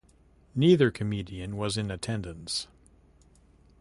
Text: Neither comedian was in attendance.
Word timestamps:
Neither 0.55 0.89
comedian 0.89 1.57
was 1.57 1.77
in 1.77 1.91
attendance. 1.91 2.65